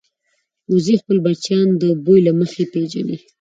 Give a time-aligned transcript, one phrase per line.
[0.71, 3.17] وزې خپل بچیان د بوی له مخې پېژني